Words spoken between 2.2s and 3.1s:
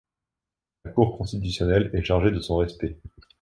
de son respect.